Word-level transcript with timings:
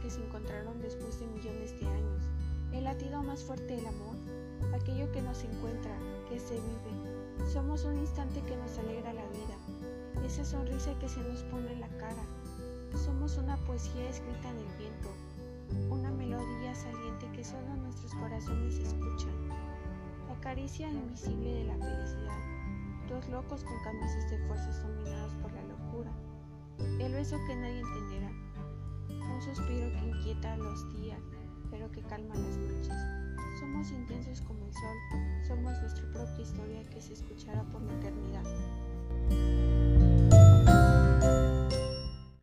que 0.00 0.08
se 0.08 0.24
encontraron 0.24 0.80
después 0.80 1.18
de 1.18 1.26
millones 1.26 1.78
de 1.80 1.86
años, 1.88 2.22
el 2.72 2.84
latido 2.84 3.20
más 3.20 3.42
fuerte 3.42 3.74
del 3.74 3.86
amor, 3.86 4.14
aquello 4.72 5.10
que 5.10 5.20
nos 5.20 5.42
encuentra, 5.42 5.90
que 6.28 6.38
se 6.38 6.54
vive. 6.54 7.50
Somos 7.52 7.84
un 7.84 7.98
instante 7.98 8.40
que 8.42 8.56
nos 8.56 8.78
alegra 8.78 9.12
la 9.12 9.26
vida, 9.26 10.24
esa 10.24 10.44
sonrisa 10.44 10.96
que 11.00 11.08
se 11.08 11.20
nos 11.20 11.42
pone 11.42 11.72
en 11.72 11.80
la 11.80 11.88
cara. 11.88 12.22
Somos 12.94 13.38
una 13.38 13.56
poesía 13.66 14.08
escrita 14.08 14.48
en 14.50 14.58
el 14.58 14.78
viento, 14.78 15.10
una 15.90 16.12
melodía 16.12 16.72
saliente 16.72 17.26
que 17.32 17.44
solo 17.44 17.74
nuestros 17.74 18.14
corazones 18.14 18.78
escuchan. 18.78 19.48
La 20.28 20.40
caricia 20.40 20.88
invisible 20.88 21.54
de 21.54 21.64
la 21.64 21.74
felicidad, 21.74 22.38
dos 23.08 23.28
locos 23.28 23.64
con 23.64 23.82
camisas 23.82 24.30
de 24.30 24.38
fuerzas 24.46 24.80
dominados 24.80 25.34
por 25.42 25.52
la 25.52 25.62
locura. 25.64 26.12
El 27.00 27.12
beso 27.12 27.36
que 27.48 27.56
nadie 27.56 27.80
entenderá, 27.80 28.30
inquieta 30.30 30.56
los 30.58 30.92
días, 30.92 31.20
pero 31.70 31.90
que 31.90 32.02
calma 32.02 32.34
las 32.36 32.69